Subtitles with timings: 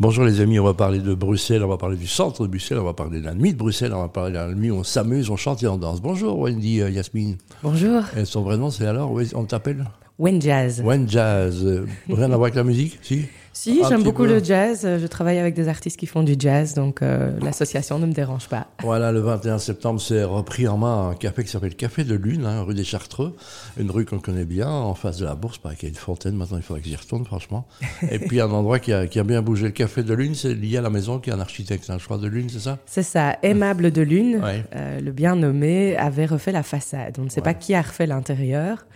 [0.00, 2.78] Bonjour les amis, on va parler de Bruxelles, on va parler du centre de Bruxelles,
[2.78, 4.76] on va parler de la nuit de Bruxelles, on va parler de la nuit où
[4.76, 6.00] on s'amuse, on chante et on danse.
[6.00, 7.36] Bonjour Wendy, euh, Yasmine.
[7.64, 8.02] Bonjour.
[8.16, 9.84] Et son vrai nom c'est alors, on t'appelle
[10.20, 10.82] Wen Jazz.
[10.84, 11.66] Wen Jazz.
[12.08, 13.24] Rien à voir avec la musique, si?
[13.60, 14.28] Si, j'aime beaucoup peu.
[14.34, 14.82] le jazz.
[14.84, 18.48] Je travaille avec des artistes qui font du jazz, donc euh, l'association ne me dérange
[18.48, 18.68] pas.
[18.84, 22.44] Voilà, le 21 septembre, c'est repris en main un café qui s'appelle Café de Lune,
[22.46, 23.34] hein, rue des Chartreux,
[23.76, 25.98] une rue qu'on connaît bien, en face de la bourse, parce qu'il y a une
[25.98, 27.66] fontaine, maintenant il faudrait que j'y retourne, franchement.
[28.12, 29.64] Et puis un endroit qui a, qui a bien bougé.
[29.66, 32.18] Le Café de Lune, c'est lié à la maison qui est un architecte, un choix
[32.18, 32.78] de Lune, c'est ça?
[32.86, 34.62] C'est ça, Aimable de Lune, Ouais.
[34.76, 37.16] euh, le bien nommé, avait refait la façade.
[37.18, 38.86] On ne sait pas qui a refait l'intérieur,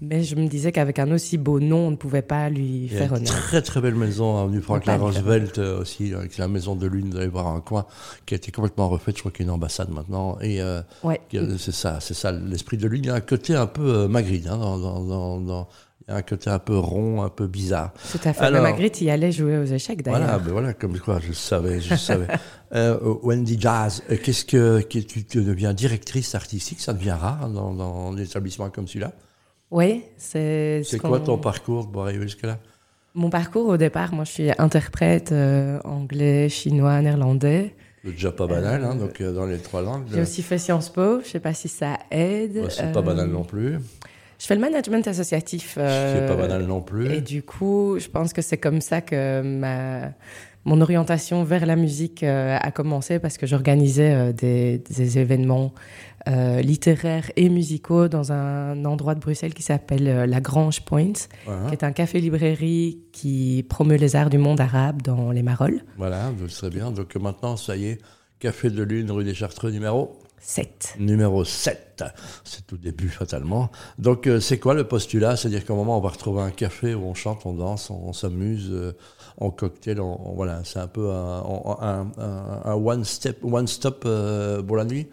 [0.00, 2.92] mais je me disais qu'avec un aussi beau nom, on ne pouvait pas lui Il
[2.92, 3.34] y a faire une honneur.
[3.34, 4.96] très très belle maison, avenue Franklin.
[4.96, 7.86] Roosevelt euh, aussi, avec la maison de Lune, vous allez voir un coin
[8.26, 10.38] qui a été complètement refaite, je crois qu'il y a une ambassade maintenant.
[10.40, 11.20] Et euh, Ouais.
[11.34, 13.02] a- c'est ça, c'est ça, l'esprit de Lune.
[13.04, 15.68] Il y a un côté un peu euh, Magritte, hein, dans, dans, dans, dans-
[16.06, 17.92] il y a un côté un peu rond, un peu bizarre.
[18.12, 18.40] Tout à fait.
[18.44, 20.20] Alors- Mais Magritte y allait jouer aux échecs d'ailleurs.
[20.20, 22.26] Voilà, ben voilà, comme quoi, je savais, je savais.
[22.74, 27.44] Euh, Wendy Jazz, euh, qu'est-ce que, que tu, tu deviens directrice artistique, ça devient rare
[27.44, 29.12] hein, dans, dans des établissements comme celui-là.
[29.70, 30.82] Oui, c'est.
[30.84, 32.58] ce C'est quoi ton parcours pour arriver jusque-là?
[33.14, 37.74] Mon parcours au départ, moi je suis interprète euh, anglais, chinois, néerlandais.
[38.04, 40.04] C'est déjà pas banal, hein, donc euh, dans les trois langues.
[40.12, 42.56] J'ai aussi fait Sciences Po, je sais pas si ça aide.
[42.58, 43.78] Ouais, c'est pas Euh, banal non plus.
[44.38, 45.72] Je fais le management associatif.
[45.74, 47.12] C'est euh, pas banal non plus.
[47.12, 50.12] Et du coup, je pense que c'est comme ça que ma,
[50.64, 55.72] mon orientation vers la musique euh, a commencé parce que j'organisais euh, des, des événements
[56.28, 61.12] euh, littéraires et musicaux dans un endroit de Bruxelles qui s'appelle la Grange Point,
[61.46, 65.82] Voilà, qui est un café-librairie qui promeut les arts du monde arabe dans les Marolles.
[65.96, 66.90] voilà, donc très bien.
[66.90, 67.98] Donc maintenant, ça y est,
[68.40, 70.94] Café de Lune, rue des Chartreux, numéro 7.
[71.00, 72.04] Numéro 7.
[72.44, 73.70] C'est tout début, fatalement.
[73.98, 75.34] Donc, c'est quoi le postulat?
[75.36, 77.96] C'est-à-dire qu'à un moment, on va retrouver un café où on chante, on danse, on,
[78.04, 78.72] on s'amuse,
[79.40, 79.98] en cocktail,
[80.34, 81.42] voilà, c'est un peu un,
[81.80, 85.06] un, un- un one step, one stop euh, pour la nuit.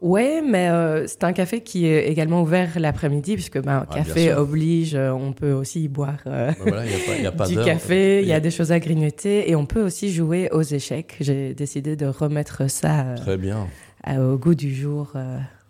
[0.00, 4.32] Ouais, mais euh, c'est un café qui est également ouvert l'après-midi, puisque ben, Ah, café
[4.32, 7.26] oblige, euh, on peut aussi y boire euh, voilà, il n'y a pas, il y
[7.26, 10.12] a pas du café, il y a des choses à grignoter, et on peut aussi
[10.12, 11.16] jouer aux échecs.
[11.18, 13.66] J'ai décidé de remettre ça euh, Très bien.
[14.08, 15.14] au goût du jour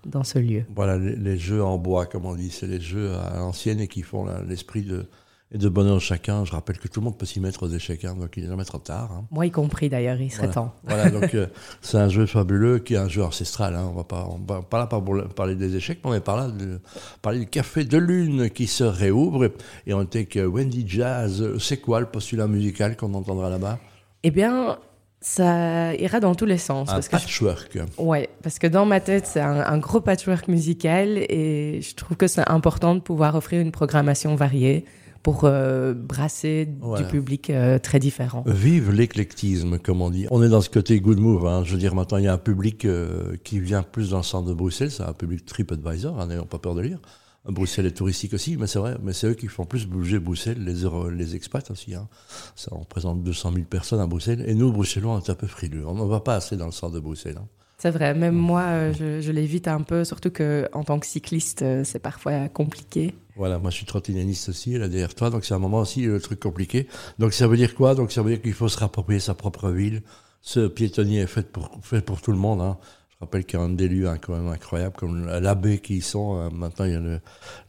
[0.05, 0.65] dans ce lieu.
[0.77, 3.89] Voilà, les, les jeux en bois, comme on dit, c'est les jeux à l'ancienne et
[3.89, 5.07] qui font l'esprit de,
[5.53, 6.45] et de bonheur chacun.
[6.45, 8.49] Je rappelle que tout le monde peut s'y mettre aux échecs, hein, donc il n'est
[8.51, 9.11] jamais trop tard.
[9.13, 9.25] hein.
[9.31, 10.53] Moi y compris d'ailleurs, il serait Voilà.
[10.55, 10.75] temps.
[10.85, 11.47] Voilà, donc euh,
[11.81, 13.75] c'est un jeu fabuleux qui est un jeu ancestral.
[13.75, 13.89] Hein.
[13.91, 16.21] On va pas, on va pas là par pour parler des échecs, mais on est
[16.21, 16.81] par là de
[17.23, 19.51] parler du café de lune qui se réouvre.
[19.87, 21.57] Et on était avec Wendy Jazz.
[21.59, 23.79] C'est quoi le postulat musical qu'on entendra là-bas?
[24.25, 24.79] Eh bien,
[25.21, 26.89] ça ira dans tous les sens.
[26.91, 27.79] Un parce que je- patchwork.
[27.99, 32.17] Ouais, parce que dans ma tête, c'est un, un gros patchwork musical et je trouve
[32.17, 34.85] que c'est important de pouvoir offrir une programmation variée
[35.33, 37.05] pour euh, brasser Voilà.
[37.05, 38.45] du public euh, très différent.
[38.47, 40.27] Vive l'éclectisme, comme on dit.
[40.31, 41.47] On est dans ce côté good move.
[41.47, 41.65] Hein.
[41.65, 44.23] Je veux dire, maintenant, il y a un public euh, qui vient plus dans le
[44.23, 44.91] centre de Bruxelles.
[44.91, 46.99] C'est un public TripAdvisor, hein, n'ayons pas peur de lire.
[47.45, 48.97] Bruxelles est touristique aussi, mais c'est vrai.
[49.03, 51.95] Mais c'est eux qui font plus bouger Bruxelles, les, les expats aussi.
[51.95, 52.09] Hein.
[52.57, 54.45] Ça représente 200 000 personnes à Bruxelles.
[54.47, 55.87] Et nous, Bruxellois, on est un peu frileux.
[55.87, 57.39] On ne va pas assez dans le centre de Bruxelles.
[57.81, 61.07] C'est vrai, même moi, euh, je, je l'évite un peu, surtout que en tant que
[61.07, 63.15] cycliste, euh, c'est parfois compliqué.
[63.37, 66.21] Voilà, moi je suis trottinaniste aussi, là derrière toi, donc c'est un moment aussi le
[66.21, 66.89] truc compliqué.
[67.21, 67.95] Donc ça veut dire quoi?
[67.95, 70.03] Donc ça veut dire qu'il faut se rapproprier sa propre ville.
[70.43, 72.61] Ce piétonnier est fait pour, fait pour tout le monde.
[72.61, 72.79] Hein.
[73.11, 76.01] Je rappelle qu'il y a un lieux hein, quand même incroyables, comme l'abbé qui y
[76.01, 76.37] sont.
[76.37, 77.21] euh, maintenant, il y a le,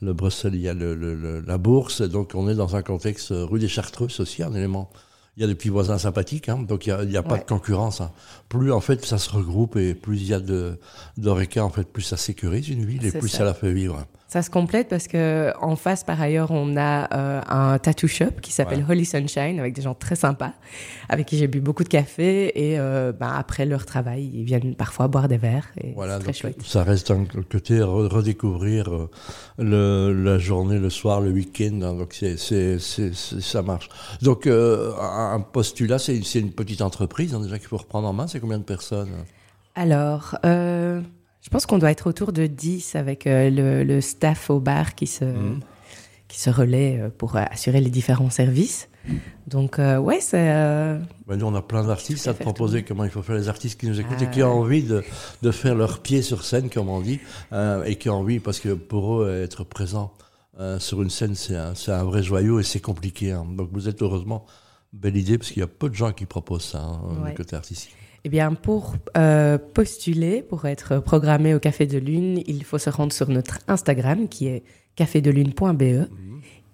[0.02, 2.02] le Bruxelles, il y a le, le- le- la bourse.
[2.02, 4.90] Donc on est dans un contexte euh, rue des Chartreux, c'est aussi un élément.
[5.40, 7.24] Il y a des petits voisins sympathiques, hein, donc il n'y a, il y a
[7.24, 7.40] pas Ouais.
[7.40, 8.02] de concurrence.
[8.02, 8.12] hein.
[8.50, 10.78] Plus en fait ça se regroupe et plus il y a de
[11.16, 13.38] d'oreca, en fait, plus ça sécurise une ville et plus ça.
[13.38, 14.06] ça la fait vivre.
[14.32, 18.40] Ça se complète parce que en face, par ailleurs, on a euh, un tattoo shop
[18.44, 20.54] qui s'appelle Holy Sunshine avec des gens très sympas,
[21.10, 24.76] avec qui j'ai bu beaucoup de café et euh, ben, après leur travail, ils viennent
[24.76, 26.62] parfois boire des verres et Voilà, très chouette.
[26.64, 29.10] ça reste un côté re- redécouvrir euh,
[29.58, 31.80] le, la journée, le soir, le week-end.
[31.82, 32.38] hein, donc c'est,
[32.78, 33.90] ça marche.
[34.22, 38.14] Donc euh, un postulat, c'est, c'est une petite entreprise hein, déjà qu'il faut reprendre en
[38.14, 38.28] main.
[38.28, 39.10] C'est combien de personnes?
[39.74, 41.02] Alors, euh,
[41.42, 44.96] je pense qu'on doit être autour de 10 avec euh, le, le staff au bar
[44.96, 45.60] qui se, Mhm.
[46.28, 48.90] qui se relaie euh, pour euh, assurer les différents services.
[49.48, 50.52] Donc, euh, ouais, c'est.
[50.54, 53.48] euh, Ben, Nous, on a plein d'artistes à te proposer comment il faut faire les
[53.50, 54.60] artistes qui nous écoutent Ah, et qui ont ouais.
[54.60, 55.04] envie de,
[55.42, 57.20] de faire leur pied sur scène, comme on dit,
[57.54, 60.12] euh, et qui ont envie, parce que pour eux, être présent
[60.80, 63.32] sur une scène, c'est un, un vrai joyau et c'est compliqué.
[63.32, 63.48] hein.
[63.50, 64.46] Donc vous êtes heureusement,
[64.92, 67.30] belle idée, parce qu'il y a peu de gens qui proposent ça, hein, Ouais.
[67.30, 67.96] du côté artistique.
[68.26, 72.90] Eh bien, pour euh, postuler, pour être programmé au Café de Lune, il faut se
[72.90, 74.64] rendre sur notre Instagram qui est
[74.96, 76.10] cafédelune.be.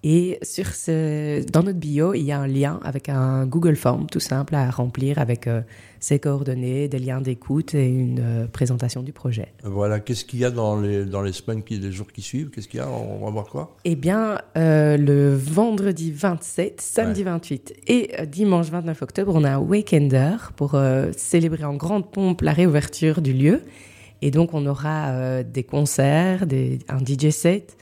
[0.08, 4.06] Et sur ce, dans notre bio, il y a un lien avec un Google Form
[4.06, 5.62] tout simple à remplir avec euh,
[5.98, 9.48] ses coordonnées, des liens d'écoute et une euh, présentation du projet.
[9.64, 12.50] Voilà, qu'est-ce qu'il y a dans les, dans les semaines, qui, les jours qui suivent?
[12.50, 12.88] Qu'est-ce qu'il y a?
[12.88, 13.74] On va voir quoi?
[13.84, 19.58] Eh bien, euh, le vendredi 27, samedi 28 et dimanche 29 octobre, on a un
[19.58, 20.80] weekender pour
[21.16, 23.62] célébrer en grande pompe la réouverture du lieu.
[24.22, 27.76] Et donc, on aura des concerts, des, un DJ set,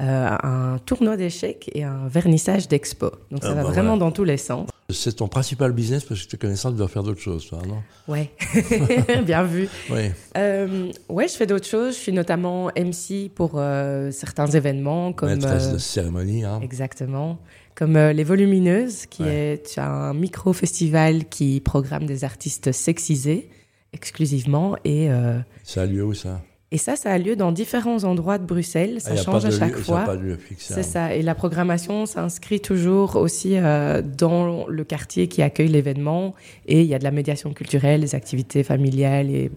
[0.00, 3.10] un tournoi d'échecs et un vernissage d'expo.
[3.30, 4.68] Donc ça ah, va bah vraiment dans tous les sens.
[4.88, 7.60] C'est ton principal business parce que tu es connaissant, tu dois faire d'autres choses, toi,
[7.66, 7.82] non?
[8.08, 8.30] Ouais,
[9.24, 9.68] bien vu.
[9.90, 10.10] Oui.
[10.36, 11.94] Euh, ouais, je fais d'autres choses.
[11.94, 15.30] Je suis notamment MC pour euh, certains événements comme.
[15.30, 16.60] Maîtresse de cérémonie, hein.
[16.62, 17.38] Exactement.
[17.74, 23.48] Comme Les Volumineuses, qui est un micro-festival qui programme des artistes sexisés
[23.92, 24.76] exclusivement.
[24.84, 25.08] Et,
[25.64, 26.42] ça a lieu où ça?
[26.72, 29.00] Et ça, ça a lieu dans différents endroits de Bruxelles.
[29.00, 30.06] Ça ah, change à chaque fois.
[30.56, 31.14] C'est ça.
[31.14, 36.34] Et la programmation s'inscrit toujours aussi euh, dans le quartier qui accueille l'événement.
[36.66, 39.50] Et il y a de la médiation culturelle, des activités familiales et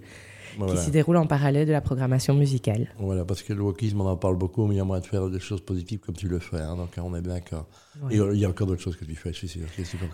[0.68, 2.88] qui s'y déroulent en parallèle de la programmation musicale.
[3.00, 5.06] Voilà, parce que le wokisme, on en parle beaucoup, mais il y a moyen de
[5.06, 6.62] faire des choses positives comme tu le fais.
[6.62, 7.68] Hein, donc on est bien d'accord.
[8.10, 9.62] Et il y a encore d'autres choses que tu fais, je suis sûr.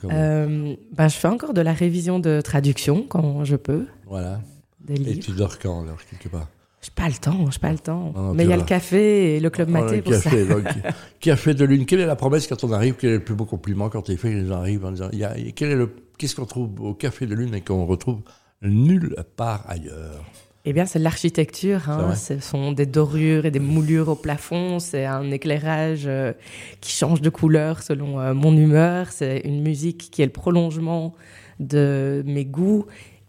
[0.05, 3.85] Euh, ben, je fais encore de la révision de traduction quand je peux.
[4.05, 4.41] Voilà.
[4.89, 6.47] Et tu dors quand, alors, quelque part?
[6.81, 8.13] Je pas le temps, je pas le temps.
[8.33, 10.53] Mais il y a le café et le club maté pour café, ça.
[10.53, 10.65] Donc,
[11.19, 11.85] café de lune.
[11.85, 14.17] Quelle est la promesse quand on arrive Quel est le plus beau compliment quand les
[14.17, 17.25] gens arrivent en disant il y a, quel est le qu'est-ce qu'on trouve au café
[17.25, 18.21] de lune et qu'on retrouve
[18.61, 20.23] nulle part ailleurs?
[20.65, 21.89] Eh bien, c'est l'architecture.
[21.89, 22.15] Hein.
[22.15, 24.79] Ce sont des dorures et des moulures au plafond.
[24.79, 26.33] C'est un éclairage euh,
[26.81, 29.07] qui change de couleur selon euh, mon humeur.
[29.11, 31.15] C'est une musique qui est le prolongement
[31.59, 32.85] de mes goûts.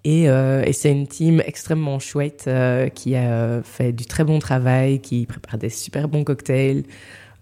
[0.06, 5.00] Euh, et, c'est une team extrêmement chouette euh, qui a fait du très bon travail,
[5.00, 6.84] qui prépare des super bons cocktails.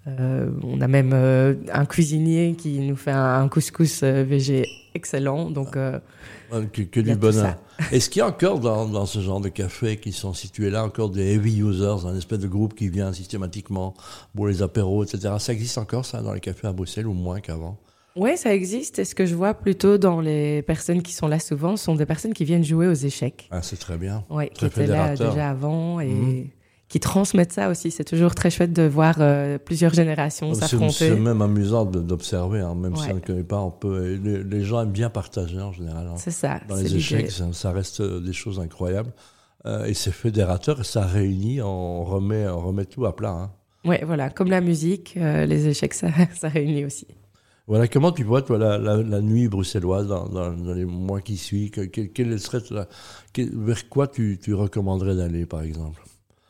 [0.07, 4.65] Euh, on a même un cuisinier qui nous fait un, couscous végé
[4.95, 5.51] excellent.
[5.51, 7.57] Donc, que, du bonheur.
[7.93, 10.83] Est-ce qu'il y a encore dans, dans, ce genre de café qui sont situés là
[10.83, 13.95] encore des heavy users, un espèce de groupe qui vient systématiquement
[14.35, 15.35] pour les apéros, etc.
[15.39, 17.79] Ça existe encore ça dans les cafés à Bruxelles ou moins qu'avant?
[18.19, 18.99] Oui, ça existe.
[18.99, 22.07] Et ce que je vois plutôt dans les personnes qui sont là souvent sont des
[22.07, 23.49] personnes qui viennent jouer aux échecs.
[23.51, 24.25] Ah, c'est très bien.
[24.29, 26.49] Oui, qui étaient là déjà avant et mhm.
[26.89, 27.91] qui transmettent ça aussi.
[27.91, 30.93] C'est toujours très chouette de voir euh, plusieurs générations s'affronter.
[30.93, 32.75] C'est même amusant d'observer, hein.
[32.75, 34.15] même si on ne connaît pas, on peut.
[34.15, 36.09] Les, gens aiment bien partager en général.
[36.09, 36.17] Hein.
[36.17, 36.61] C'est ça.
[36.69, 39.13] Dans les échecs, ça, reste des choses incroyables.
[39.67, 43.31] Euh, et c'est fédérateur, ça réunit, on remet, on remet tout à plat.
[43.31, 43.51] Hein.
[43.85, 47.07] Oui, voilà, comme la musique, euh, les échecs, ça, ça réunit aussi.
[47.69, 52.63] Voilà, comment tu vois, toi, la, nuit bruxelloise dans, les mois qui suivent quel, serait
[53.37, 56.03] Vers quoi tu, recommanderais d'aller, par exemple?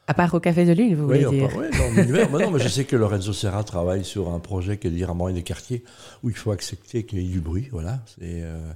[0.06, 1.50] À part au Café de Lune, vous voulez dire?
[1.58, 2.30] Oui, dans l'univers.
[2.30, 5.36] non, mais je sais que Lorenzo Serra travaille sur un projet qui est à moyen
[5.36, 5.82] des quartiers
[6.22, 7.68] où il faut accepter qu'il y ait du bruit.
[7.72, 7.98] Voilà.
[8.06, 8.72] C'est euh,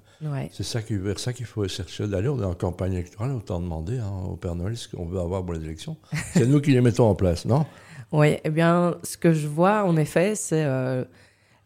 [0.50, 2.28] ça vers ça qu'il faut chercher d'aller.
[2.28, 5.42] On est en campagne électorale, autant demander hein, au Père Noël ce qu'on veut avoir
[5.42, 5.96] pour les élections.
[6.34, 7.64] C'est nous qui les mettons en place, non?
[8.10, 10.64] Oui, eh bien, ce que je vois, en effet, c'est...
[10.64, 11.04] Euh,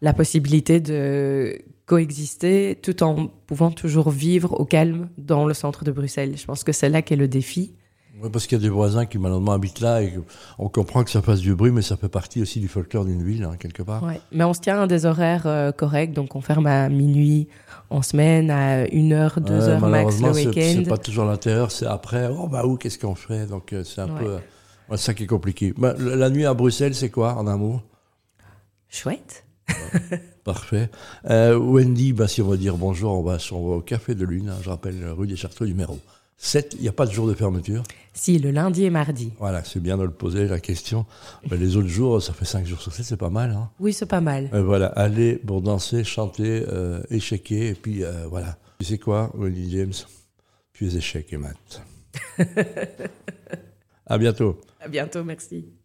[0.01, 5.91] la possibilité de coexister tout en pouvant toujours vivre au calme dans le centre de
[5.91, 6.37] Bruxelles.
[6.37, 7.73] Je pense que c'est là qu'est le défi.
[8.21, 10.11] Oui, parce qu'il y a des voisins qui malheureusement habitent là et
[10.57, 13.23] on comprend que ça fasse du bruit, mais ça fait partie aussi du folklore d'une
[13.23, 14.03] ville, hein, quelque part.
[14.03, 14.19] Ouais.
[14.31, 17.47] Mais on se tient à des horaires euh, corrects, donc on ferme à minuit
[17.91, 20.81] en semaine, à une heure, deux heures max le week-end.
[20.83, 23.45] C'est pas toujours l'intérieur, c'est après, oh bah où, qu'est-ce qu'on fait?
[23.45, 24.37] Donc euh, c'est un peu.
[24.95, 25.73] ça qui est compliqué.
[25.77, 27.83] Bah, la nuit à Bruxelles, c'est quoi en amour
[28.89, 29.46] Chouette.
[30.43, 30.89] Parfait.
[31.29, 34.57] Euh, Wendy, bah, si on va dire bonjour, on va, au Café de Lune, hein,
[34.63, 35.99] je rappelle, rue des Chartreux numéro
[36.37, 36.75] 7.
[36.75, 37.83] Il n'y a pas de jour de fermeture?
[38.13, 39.33] Si, le lundi et mardi.
[39.39, 41.05] Voilà, c'est bien de le poser la question.
[41.51, 43.51] les autres jours, ça fait 5 jours sur 7, c'est pas mal.
[43.51, 43.69] Hein?
[43.79, 44.49] Oui, c'est pas mal.
[44.53, 48.57] Euh, voilà, aller pour danser, chanter, euh, échequer, et puis voilà.
[48.79, 49.93] Tu sais quoi, Wendy James?
[50.73, 51.81] Tu es échec et mat.
[54.05, 54.59] à bientôt.
[54.79, 55.65] À bientôt, merci.